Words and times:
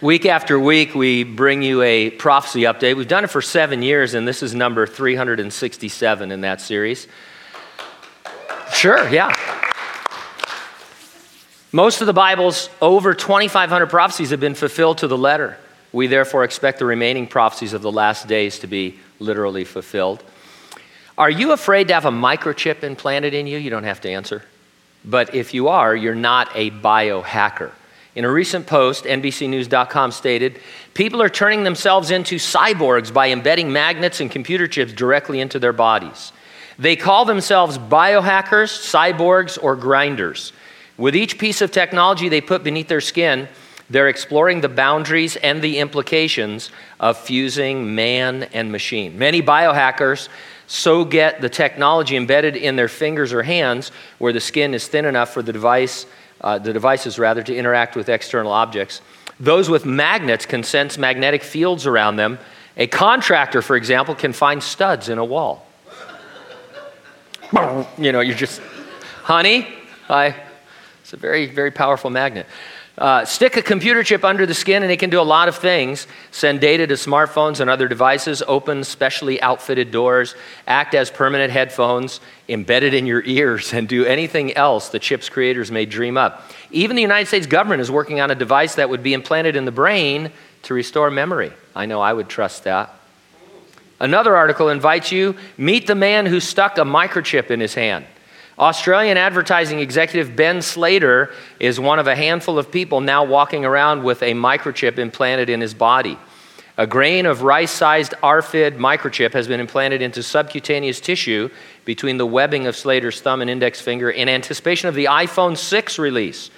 Week 0.00 0.26
after 0.26 0.60
week, 0.60 0.94
we 0.94 1.24
bring 1.24 1.60
you 1.60 1.82
a 1.82 2.10
prophecy 2.10 2.60
update. 2.60 2.96
We've 2.96 3.08
done 3.08 3.24
it 3.24 3.30
for 3.30 3.42
seven 3.42 3.82
years, 3.82 4.14
and 4.14 4.28
this 4.28 4.44
is 4.44 4.54
number 4.54 4.86
367 4.86 6.30
in 6.30 6.40
that 6.42 6.60
series. 6.60 7.08
Sure, 8.72 9.08
yeah. 9.08 9.34
Most 11.72 12.00
of 12.00 12.06
the 12.06 12.12
Bible's 12.12 12.70
over 12.80 13.12
2,500 13.12 13.88
prophecies 13.88 14.30
have 14.30 14.38
been 14.38 14.54
fulfilled 14.54 14.98
to 14.98 15.08
the 15.08 15.18
letter. 15.18 15.58
We 15.92 16.06
therefore 16.06 16.44
expect 16.44 16.78
the 16.78 16.84
remaining 16.84 17.26
prophecies 17.26 17.72
of 17.72 17.82
the 17.82 17.90
last 17.90 18.28
days 18.28 18.60
to 18.60 18.68
be 18.68 19.00
literally 19.18 19.64
fulfilled. 19.64 20.22
Are 21.18 21.28
you 21.28 21.50
afraid 21.50 21.88
to 21.88 21.94
have 21.94 22.04
a 22.04 22.12
microchip 22.12 22.84
implanted 22.84 23.34
in 23.34 23.48
you? 23.48 23.58
You 23.58 23.70
don't 23.70 23.82
have 23.82 24.00
to 24.02 24.08
answer. 24.08 24.44
But 25.04 25.34
if 25.34 25.54
you 25.54 25.66
are, 25.66 25.96
you're 25.96 26.14
not 26.14 26.50
a 26.54 26.70
biohacker. 26.70 27.72
In 28.18 28.24
a 28.24 28.30
recent 28.32 28.66
post, 28.66 29.04
NBCNews.com 29.04 30.10
stated 30.10 30.58
people 30.92 31.22
are 31.22 31.28
turning 31.28 31.62
themselves 31.62 32.10
into 32.10 32.34
cyborgs 32.34 33.14
by 33.14 33.30
embedding 33.30 33.72
magnets 33.72 34.20
and 34.20 34.28
computer 34.28 34.66
chips 34.66 34.92
directly 34.92 35.38
into 35.38 35.60
their 35.60 35.72
bodies. 35.72 36.32
They 36.80 36.96
call 36.96 37.26
themselves 37.26 37.78
biohackers, 37.78 38.72
cyborgs, 38.72 39.56
or 39.62 39.76
grinders. 39.76 40.52
With 40.96 41.14
each 41.14 41.38
piece 41.38 41.60
of 41.60 41.70
technology 41.70 42.28
they 42.28 42.40
put 42.40 42.64
beneath 42.64 42.88
their 42.88 43.00
skin, 43.00 43.46
they're 43.88 44.08
exploring 44.08 44.62
the 44.62 44.68
boundaries 44.68 45.36
and 45.36 45.62
the 45.62 45.78
implications 45.78 46.72
of 46.98 47.18
fusing 47.18 47.94
man 47.94 48.42
and 48.52 48.72
machine. 48.72 49.16
Many 49.16 49.42
biohackers 49.42 50.28
so 50.68 51.04
get 51.04 51.40
the 51.40 51.48
technology 51.48 52.16
embedded 52.16 52.54
in 52.54 52.76
their 52.76 52.88
fingers 52.88 53.32
or 53.32 53.42
hands 53.42 53.90
where 54.18 54.32
the 54.32 54.40
skin 54.40 54.72
is 54.74 54.86
thin 54.86 55.04
enough 55.04 55.34
for 55.34 55.42
the 55.42 55.52
device 55.52 56.06
uh, 56.40 56.58
the 56.58 56.72
devices 56.72 57.18
rather, 57.18 57.42
to 57.42 57.54
interact 57.54 57.96
with 57.96 58.08
external 58.08 58.52
objects. 58.52 59.00
Those 59.40 59.68
with 59.68 59.84
magnets 59.84 60.46
can 60.46 60.62
sense 60.62 60.98
magnetic 60.98 61.42
fields 61.42 61.86
around 61.86 62.16
them. 62.16 62.38
A 62.76 62.86
contractor, 62.86 63.62
for 63.62 63.76
example, 63.76 64.14
can 64.14 64.32
find 64.32 64.62
studs 64.62 65.08
in 65.08 65.18
a 65.18 65.24
wall. 65.24 65.66
you 67.98 68.12
know, 68.12 68.20
you're 68.20 68.36
just, 68.36 68.60
honey, 69.22 69.66
I, 70.08 70.34
it's 71.02 71.12
a 71.12 71.16
very, 71.16 71.46
very 71.46 71.70
powerful 71.70 72.10
magnet. 72.10 72.46
Uh, 72.98 73.24
stick 73.24 73.56
a 73.56 73.62
computer 73.62 74.02
chip 74.02 74.24
under 74.24 74.44
the 74.44 74.54
skin 74.54 74.82
and 74.82 74.90
it 74.90 74.96
can 74.96 75.08
do 75.08 75.20
a 75.20 75.22
lot 75.22 75.46
of 75.46 75.54
things 75.54 76.08
send 76.32 76.60
data 76.60 76.84
to 76.84 76.94
smartphones 76.94 77.60
and 77.60 77.70
other 77.70 77.86
devices, 77.86 78.42
open 78.48 78.82
specially 78.82 79.40
outfitted 79.40 79.92
doors, 79.92 80.34
act 80.66 80.96
as 80.96 81.08
permanent 81.08 81.52
headphones 81.52 82.18
embedded 82.48 82.94
in 82.94 83.06
your 83.06 83.22
ears, 83.24 83.72
and 83.72 83.88
do 83.88 84.04
anything 84.04 84.52
else 84.54 84.88
the 84.88 84.98
chip's 84.98 85.28
creators 85.28 85.70
may 85.70 85.86
dream 85.86 86.16
up. 86.16 86.50
Even 86.72 86.96
the 86.96 87.02
United 87.02 87.26
States 87.26 87.46
government 87.46 87.80
is 87.80 87.88
working 87.88 88.20
on 88.20 88.32
a 88.32 88.34
device 88.34 88.74
that 88.74 88.90
would 88.90 89.04
be 89.04 89.14
implanted 89.14 89.54
in 89.54 89.64
the 89.64 89.70
brain 89.70 90.32
to 90.64 90.74
restore 90.74 91.08
memory. 91.08 91.52
I 91.76 91.86
know 91.86 92.00
I 92.00 92.12
would 92.12 92.28
trust 92.28 92.64
that. 92.64 92.92
Another 94.00 94.36
article 94.36 94.70
invites 94.70 95.12
you 95.12 95.36
meet 95.56 95.86
the 95.86 95.94
man 95.94 96.26
who 96.26 96.40
stuck 96.40 96.78
a 96.78 96.82
microchip 96.82 97.52
in 97.52 97.60
his 97.60 97.74
hand. 97.74 98.06
Australian 98.58 99.16
advertising 99.16 99.78
executive 99.78 100.34
Ben 100.34 100.60
Slater 100.62 101.30
is 101.60 101.78
one 101.78 102.00
of 102.00 102.08
a 102.08 102.16
handful 102.16 102.58
of 102.58 102.72
people 102.72 103.00
now 103.00 103.22
walking 103.22 103.64
around 103.64 104.02
with 104.02 104.20
a 104.22 104.32
microchip 104.32 104.98
implanted 104.98 105.48
in 105.48 105.60
his 105.60 105.74
body. 105.74 106.18
A 106.76 106.86
grain 106.86 107.24
of 107.26 107.42
rice 107.42 107.70
sized 107.70 108.14
RFID 108.22 108.76
microchip 108.76 109.32
has 109.32 109.46
been 109.46 109.60
implanted 109.60 110.02
into 110.02 110.24
subcutaneous 110.24 111.00
tissue 111.00 111.50
between 111.84 112.18
the 112.18 112.26
webbing 112.26 112.66
of 112.66 112.76
Slater's 112.76 113.20
thumb 113.20 113.42
and 113.42 113.50
index 113.50 113.80
finger 113.80 114.10
in 114.10 114.28
anticipation 114.28 114.88
of 114.88 114.96
the 114.96 115.04
iPhone 115.04 115.56
6 115.56 115.98
release. 115.98 116.50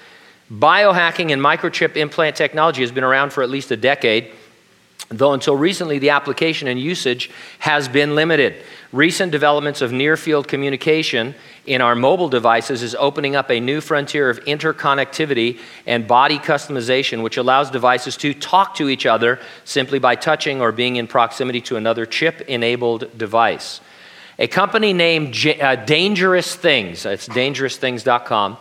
Biohacking 0.51 1.33
and 1.33 1.43
microchip 1.43 1.97
implant 1.97 2.35
technology 2.35 2.81
has 2.81 2.93
been 2.93 3.05
around 3.05 3.33
for 3.33 3.43
at 3.43 3.51
least 3.51 3.71
a 3.71 3.77
decade 3.77 4.33
though 5.11 5.33
until 5.33 5.57
recently 5.57 5.99
the 5.99 6.11
application 6.11 6.69
and 6.69 6.81
usage 6.81 7.31
has 7.59 7.89
been 7.89 8.15
limited. 8.15 8.55
Recent 8.93 9.33
developments 9.33 9.83
of 9.83 9.91
near 9.91 10.17
field 10.17 10.47
communication 10.47 11.35
in 11.67 11.81
our 11.81 11.97
mobile 11.97 12.29
devices 12.29 12.81
is 12.81 12.95
opening 12.95 13.35
up 13.35 13.51
a 13.51 13.59
new 13.59 13.81
frontier 13.81 14.31
of 14.31 14.39
interconnectivity 14.45 15.59
and 15.85 16.07
body 16.07 16.39
customization, 16.39 17.25
which 17.25 17.37
allows 17.37 17.73
devices 17.73 18.17
to 18.19 18.33
talk 18.33 18.77
to 18.77 18.89
each 18.89 19.05
other 19.05 19.41
simply 19.65 19.99
by 19.99 20.15
touching 20.15 20.61
or 20.61 20.71
being 20.71 20.95
in 20.95 21.09
proximity 21.09 21.61
to 21.61 21.77
another 21.77 22.07
chip 22.07 22.43
enabled 22.43 23.19
device. 23.19 23.81
A 24.39 24.47
company 24.47 24.93
named 24.93 25.35
J- 25.35 25.61
uh, 25.61 25.75
Dangerous 25.75 26.55
Things, 26.55 27.05
it's 27.05 27.29
dangerousthings.com, 27.29 28.59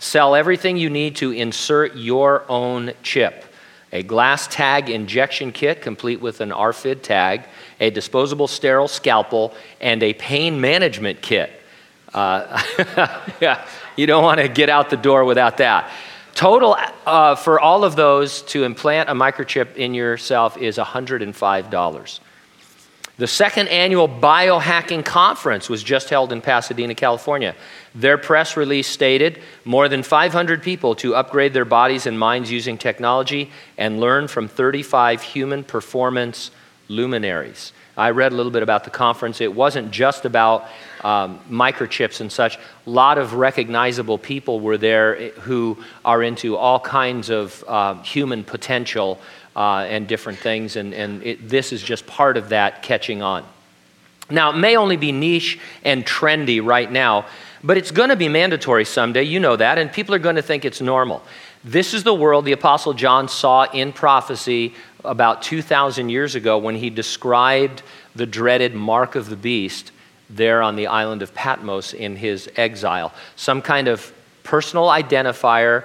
sell 0.00 0.34
everything 0.34 0.76
you 0.76 0.90
need 0.90 1.16
to 1.16 1.30
insert 1.30 1.94
your 1.94 2.44
own 2.48 2.92
chip 3.04 3.44
a 3.94 4.02
glass 4.02 4.48
tag 4.48 4.90
injection 4.90 5.52
kit 5.52 5.80
complete 5.80 6.20
with 6.20 6.40
an 6.40 6.50
RFID 6.50 7.00
tag, 7.00 7.46
a 7.80 7.90
disposable 7.90 8.48
sterile 8.48 8.88
scalpel, 8.88 9.54
and 9.80 10.02
a 10.02 10.12
pain 10.14 10.60
management 10.60 11.22
kit. 11.22 11.50
Uh, 12.12 12.60
yeah, 13.40 13.64
you 13.96 14.06
don't 14.06 14.24
want 14.24 14.40
to 14.40 14.48
get 14.48 14.68
out 14.68 14.90
the 14.90 14.96
door 14.96 15.24
without 15.24 15.58
that. 15.58 15.90
Total 16.34 16.76
uh, 17.06 17.36
for 17.36 17.60
all 17.60 17.84
of 17.84 17.94
those 17.94 18.42
to 18.42 18.64
implant 18.64 19.08
a 19.08 19.14
microchip 19.14 19.76
in 19.76 19.94
yourself 19.94 20.58
is 20.58 20.76
$105. 20.76 22.20
The 23.16 23.26
second 23.28 23.68
annual 23.68 24.08
biohacking 24.08 25.04
conference 25.04 25.68
was 25.68 25.84
just 25.84 26.10
held 26.10 26.32
in 26.32 26.40
Pasadena, 26.40 26.96
California. 26.96 27.54
Their 27.94 28.18
press 28.18 28.56
release 28.56 28.88
stated 28.88 29.40
more 29.64 29.88
than 29.88 30.02
500 30.02 30.64
people 30.64 30.96
to 30.96 31.14
upgrade 31.14 31.54
their 31.54 31.64
bodies 31.64 32.06
and 32.06 32.18
minds 32.18 32.50
using 32.50 32.76
technology 32.76 33.52
and 33.78 34.00
learn 34.00 34.26
from 34.26 34.48
35 34.48 35.22
human 35.22 35.62
performance 35.62 36.50
luminaries. 36.88 37.72
I 37.96 38.10
read 38.10 38.32
a 38.32 38.34
little 38.34 38.50
bit 38.50 38.62
about 38.62 38.84
the 38.84 38.90
conference. 38.90 39.40
It 39.40 39.54
wasn't 39.54 39.90
just 39.90 40.24
about 40.24 40.66
um, 41.02 41.38
microchips 41.48 42.20
and 42.20 42.30
such. 42.30 42.56
A 42.56 42.90
lot 42.90 43.18
of 43.18 43.34
recognizable 43.34 44.18
people 44.18 44.60
were 44.60 44.76
there 44.76 45.30
who 45.30 45.78
are 46.04 46.22
into 46.22 46.56
all 46.56 46.80
kinds 46.80 47.30
of 47.30 47.64
uh, 47.68 48.02
human 48.02 48.42
potential 48.42 49.20
uh, 49.54 49.86
and 49.88 50.08
different 50.08 50.38
things, 50.38 50.74
and, 50.76 50.92
and 50.92 51.22
it, 51.22 51.48
this 51.48 51.72
is 51.72 51.82
just 51.82 52.06
part 52.06 52.36
of 52.36 52.48
that 52.48 52.82
catching 52.82 53.22
on. 53.22 53.44
Now, 54.30 54.50
it 54.50 54.56
may 54.56 54.76
only 54.76 54.96
be 54.96 55.12
niche 55.12 55.60
and 55.84 56.04
trendy 56.04 56.64
right 56.64 56.90
now, 56.90 57.26
but 57.62 57.76
it's 57.76 57.90
going 57.90 58.08
to 58.08 58.16
be 58.16 58.28
mandatory 58.28 58.84
someday. 58.84 59.22
You 59.22 59.38
know 59.38 59.54
that, 59.54 59.78
and 59.78 59.92
people 59.92 60.14
are 60.14 60.18
going 60.18 60.36
to 60.36 60.42
think 60.42 60.64
it's 60.64 60.80
normal. 60.80 61.22
This 61.62 61.94
is 61.94 62.02
the 62.02 62.14
world 62.14 62.44
the 62.44 62.52
Apostle 62.52 62.94
John 62.94 63.28
saw 63.28 63.64
in 63.64 63.92
prophecy 63.92 64.74
about 65.04 65.42
2,000 65.42 66.08
years 66.08 66.34
ago 66.34 66.58
when 66.58 66.76
he 66.76 66.90
described 66.90 67.82
the 68.14 68.26
dreaded 68.26 68.74
mark 68.74 69.14
of 69.14 69.28
the 69.28 69.36
beast 69.36 69.92
there 70.30 70.62
on 70.62 70.76
the 70.76 70.86
island 70.86 71.22
of 71.22 71.34
Patmos 71.34 71.92
in 71.92 72.16
his 72.16 72.50
exile. 72.56 73.12
Some 73.36 73.62
kind 73.62 73.88
of 73.88 74.12
personal 74.42 74.86
identifier 74.86 75.84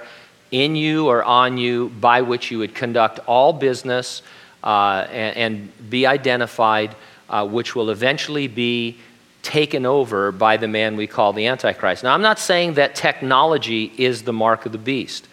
in 0.50 0.74
you 0.76 1.06
or 1.08 1.22
on 1.22 1.58
you 1.58 1.90
by 2.00 2.22
which 2.22 2.50
you 2.50 2.58
would 2.58 2.74
conduct 2.74 3.20
all 3.26 3.52
business 3.52 4.22
uh, 4.64 5.06
and, 5.10 5.36
and, 5.36 5.90
be 5.90 6.06
identified, 6.06 6.94
uh, 7.30 7.46
which 7.46 7.74
will 7.74 7.88
eventually 7.88 8.46
be 8.46 8.98
taken 9.42 9.86
over 9.86 10.30
by 10.32 10.58
the 10.58 10.68
man 10.68 10.96
we 10.96 11.06
call 11.06 11.32
the 11.32 11.46
Antichrist. 11.46 12.04
Now, 12.04 12.12
I'm 12.12 12.20
not 12.20 12.38
saying 12.38 12.74
that 12.74 12.94
technology 12.94 13.90
is 13.96 14.22
the 14.22 14.34
mark 14.34 14.66
of 14.66 14.72
the 14.72 14.78
beast. 14.78 15.26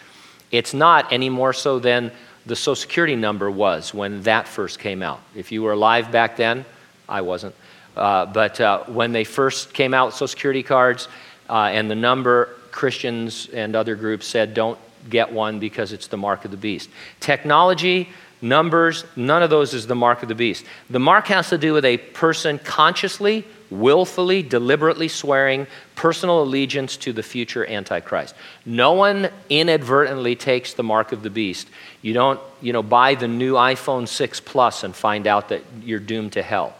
It's 0.50 0.72
not 0.72 1.12
any 1.12 1.28
more 1.28 1.52
so 1.52 1.78
than 1.78 2.10
the 2.48 2.56
Social 2.56 2.74
Security 2.74 3.14
number 3.14 3.50
was 3.50 3.92
when 3.92 4.22
that 4.22 4.48
first 4.48 4.78
came 4.78 5.02
out. 5.02 5.20
If 5.36 5.52
you 5.52 5.62
were 5.62 5.72
alive 5.72 6.10
back 6.10 6.36
then, 6.36 6.64
I 7.08 7.20
wasn't. 7.20 7.54
Uh, 7.94 8.24
but 8.26 8.60
uh, 8.60 8.84
when 8.84 9.12
they 9.12 9.24
first 9.24 9.74
came 9.74 9.92
out 9.92 10.14
Social 10.14 10.28
Security 10.28 10.62
cards 10.62 11.08
uh, 11.50 11.68
and 11.70 11.90
the 11.90 11.94
number, 11.94 12.56
Christians 12.70 13.48
and 13.52 13.76
other 13.76 13.94
groups 13.96 14.26
said, 14.26 14.54
don't 14.54 14.78
get 15.10 15.30
one 15.30 15.58
because 15.58 15.92
it's 15.92 16.06
the 16.06 16.16
mark 16.16 16.44
of 16.46 16.50
the 16.50 16.56
beast. 16.56 16.88
Technology, 17.20 18.08
numbers, 18.40 19.04
none 19.16 19.42
of 19.42 19.50
those 19.50 19.74
is 19.74 19.86
the 19.86 19.94
mark 19.94 20.22
of 20.22 20.28
the 20.28 20.34
beast. 20.34 20.64
The 20.90 21.00
mark 21.00 21.26
has 21.26 21.48
to 21.50 21.58
do 21.58 21.72
with 21.72 21.84
a 21.84 21.98
person 21.98 22.58
consciously, 22.58 23.44
willfully, 23.70 24.42
deliberately 24.42 25.08
swearing 25.08 25.66
personal 25.94 26.42
allegiance 26.42 26.96
to 26.98 27.12
the 27.12 27.22
future 27.22 27.68
Antichrist. 27.68 28.34
No 28.64 28.92
one 28.92 29.30
inadvertently 29.50 30.36
takes 30.36 30.74
the 30.74 30.82
mark 30.82 31.12
of 31.12 31.22
the 31.22 31.30
beast. 31.30 31.68
You 32.02 32.14
don't, 32.14 32.40
you 32.60 32.72
know, 32.72 32.82
buy 32.82 33.14
the 33.14 33.28
new 33.28 33.54
iPhone 33.54 34.06
6 34.06 34.40
Plus 34.40 34.84
and 34.84 34.94
find 34.94 35.26
out 35.26 35.48
that 35.48 35.62
you're 35.82 35.98
doomed 35.98 36.32
to 36.34 36.42
hell. 36.42 36.74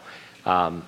Um, 0.45 0.85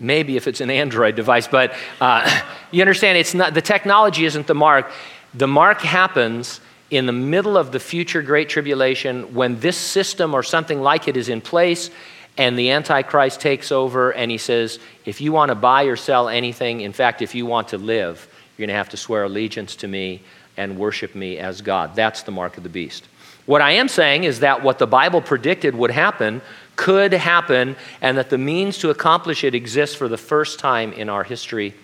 maybe 0.00 0.36
if 0.36 0.48
it's 0.48 0.60
an 0.60 0.70
Android 0.70 1.14
device, 1.14 1.46
but 1.46 1.74
uh, 2.00 2.42
you 2.70 2.82
understand 2.82 3.18
it's 3.18 3.34
not, 3.34 3.54
the 3.54 3.62
technology 3.62 4.24
isn't 4.24 4.46
the 4.46 4.54
mark. 4.54 4.90
The 5.34 5.46
mark 5.46 5.80
happens 5.80 6.60
in 6.92 7.06
the 7.06 7.12
middle 7.12 7.56
of 7.56 7.72
the 7.72 7.80
future 7.80 8.20
Great 8.20 8.50
Tribulation 8.50 9.34
when 9.34 9.58
this 9.60 9.78
system 9.78 10.34
or 10.34 10.42
something 10.42 10.82
like 10.82 11.08
it 11.08 11.16
is 11.16 11.30
in 11.30 11.40
place 11.40 11.90
and 12.36 12.58
the 12.58 12.70
Antichrist 12.70 13.40
takes 13.40 13.72
over 13.72 14.10
and 14.10 14.30
he 14.30 14.36
says, 14.36 14.78
if 15.06 15.18
you 15.22 15.32
want 15.32 15.48
to 15.48 15.54
buy 15.54 15.84
or 15.84 15.96
sell 15.96 16.28
anything, 16.28 16.82
in 16.82 16.92
fact, 16.92 17.22
if 17.22 17.34
you 17.34 17.46
want 17.46 17.68
to 17.68 17.78
live, 17.78 18.28
you're 18.56 18.66
going 18.66 18.74
to 18.74 18.76
have 18.76 18.90
to 18.90 18.98
swear 18.98 19.24
allegiance 19.24 19.74
to 19.76 19.88
me 19.88 20.20
and 20.58 20.76
worship 20.76 21.14
me 21.14 21.38
as 21.38 21.62
God. 21.62 21.96
That's 21.96 22.24
the 22.24 22.30
mark 22.30 22.58
of 22.58 22.62
the 22.62 22.68
beast. 22.68 23.06
What 23.46 23.62
I 23.62 23.72
am 23.72 23.88
saying 23.88 24.24
is 24.24 24.40
that 24.40 24.62
what 24.62 24.78
the 24.78 24.86
Bible 24.86 25.22
predicted 25.22 25.74
would 25.74 25.90
happen 25.90 26.42
could 26.76 27.12
happen, 27.12 27.76
and 28.00 28.18
that 28.18 28.30
the 28.30 28.38
means 28.38 28.78
to 28.78 28.90
accomplish 28.90 29.44
it 29.44 29.54
exists 29.54 29.96
for 29.96 30.08
the 30.08 30.18
first 30.18 30.58
time 30.58 30.92
in 30.92 31.08
our 31.08 31.24
history. 31.24 31.74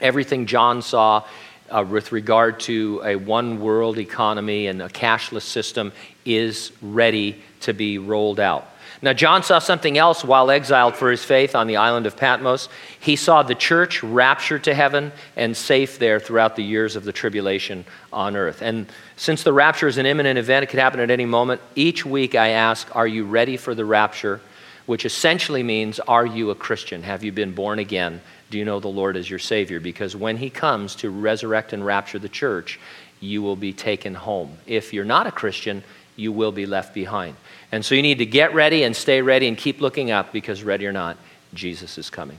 Everything 0.00 0.46
John 0.46 0.82
saw 0.82 1.24
uh, 1.70 1.84
with 1.88 2.12
regard 2.12 2.60
to 2.60 3.02
a 3.04 3.16
one 3.16 3.60
world 3.60 3.98
economy 3.98 4.66
and 4.66 4.82
a 4.82 4.88
cashless 4.88 5.42
system 5.42 5.92
is 6.24 6.72
ready 6.80 7.42
to 7.60 7.72
be 7.72 7.98
rolled 7.98 8.40
out. 8.40 8.68
Now, 9.02 9.12
John 9.12 9.42
saw 9.42 9.58
something 9.58 9.98
else 9.98 10.24
while 10.24 10.50
exiled 10.50 10.96
for 10.96 11.10
his 11.10 11.22
faith 11.22 11.54
on 11.54 11.66
the 11.66 11.76
island 11.76 12.06
of 12.06 12.16
Patmos. 12.16 12.68
He 12.98 13.14
saw 13.14 13.42
the 13.42 13.54
church 13.54 14.02
raptured 14.02 14.64
to 14.64 14.74
heaven 14.74 15.12
and 15.36 15.54
safe 15.54 15.98
there 15.98 16.18
throughout 16.18 16.56
the 16.56 16.64
years 16.64 16.96
of 16.96 17.04
the 17.04 17.12
tribulation 17.12 17.84
on 18.12 18.36
earth. 18.36 18.62
And 18.62 18.86
since 19.16 19.42
the 19.42 19.52
rapture 19.52 19.86
is 19.86 19.98
an 19.98 20.06
imminent 20.06 20.38
event, 20.38 20.62
it 20.62 20.68
could 20.68 20.80
happen 20.80 21.00
at 21.00 21.10
any 21.10 21.26
moment, 21.26 21.60
each 21.74 22.06
week 22.06 22.34
I 22.34 22.48
ask, 22.48 22.94
Are 22.96 23.06
you 23.06 23.24
ready 23.24 23.56
for 23.56 23.74
the 23.74 23.84
rapture? 23.84 24.40
Which 24.86 25.04
essentially 25.04 25.62
means, 25.62 26.00
Are 26.00 26.24
you 26.24 26.50
a 26.50 26.54
Christian? 26.54 27.02
Have 27.02 27.22
you 27.22 27.32
been 27.32 27.52
born 27.52 27.78
again? 27.78 28.22
Do 28.50 28.58
you 28.58 28.64
know 28.64 28.80
the 28.80 28.88
Lord 28.88 29.16
as 29.16 29.28
your 29.28 29.38
Savior? 29.38 29.80
Because 29.80 30.14
when 30.14 30.36
He 30.36 30.50
comes 30.50 30.94
to 30.96 31.10
resurrect 31.10 31.72
and 31.72 31.84
rapture 31.84 32.18
the 32.18 32.28
church, 32.28 32.78
you 33.20 33.42
will 33.42 33.56
be 33.56 33.72
taken 33.72 34.14
home. 34.14 34.58
If 34.66 34.92
you're 34.92 35.04
not 35.04 35.26
a 35.26 35.32
Christian, 35.32 35.82
you 36.16 36.32
will 36.32 36.52
be 36.52 36.66
left 36.66 36.94
behind. 36.94 37.36
And 37.72 37.84
so 37.84 37.94
you 37.94 38.02
need 38.02 38.18
to 38.18 38.26
get 38.26 38.54
ready 38.54 38.82
and 38.84 38.94
stay 38.94 39.22
ready 39.22 39.48
and 39.48 39.56
keep 39.56 39.80
looking 39.80 40.10
up 40.10 40.32
because, 40.32 40.62
ready 40.62 40.86
or 40.86 40.92
not, 40.92 41.16
Jesus 41.54 41.98
is 41.98 42.10
coming. 42.10 42.38